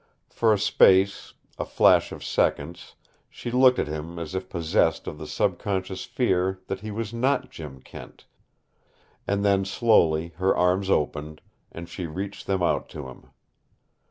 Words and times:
For 0.31 0.51
a 0.51 0.57
space 0.57 1.35
a 1.59 1.63
flash 1.63 2.11
of 2.11 2.23
seconds 2.23 2.95
she 3.29 3.51
looked 3.51 3.77
at 3.77 3.87
him 3.87 4.17
as 4.17 4.33
if 4.33 4.49
possessed 4.49 5.05
of 5.05 5.19
the 5.19 5.27
subconscious 5.27 6.05
fear 6.05 6.59
that 6.65 6.79
he 6.79 6.89
was 6.89 7.13
not 7.13 7.51
Jim 7.51 7.81
Kent, 7.83 8.25
and 9.27 9.45
then 9.45 9.63
slowly 9.63 10.29
her 10.37 10.57
arms 10.57 10.89
opened, 10.89 11.39
and 11.71 11.87
she 11.87 12.07
reached 12.07 12.47
them 12.47 12.63
out 12.63 12.89
to 12.89 13.09
him. 13.09 13.27